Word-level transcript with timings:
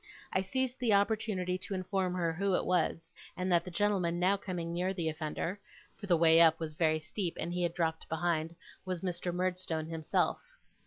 I 0.33 0.41
seized 0.41 0.79
the 0.79 0.95
opportunity 0.95 1.59
to 1.59 1.75
inform 1.75 2.15
her 2.15 2.33
who 2.33 2.55
it 2.55 2.65
was; 2.65 3.13
and 3.37 3.51
that 3.51 3.63
the 3.63 3.69
gentleman 3.69 4.19
now 4.19 4.35
coming 4.35 4.73
near 4.73 4.95
the 4.95 5.09
offender 5.09 5.59
(for 5.95 6.07
the 6.07 6.17
way 6.17 6.41
up 6.41 6.59
was 6.59 6.73
very 6.73 6.99
steep, 6.99 7.37
and 7.39 7.53
he 7.53 7.61
had 7.61 7.75
dropped 7.75 8.09
behind), 8.09 8.55
was 8.83 9.01
Mr. 9.01 9.31
Murdstone 9.31 9.85
himself. 9.85 10.39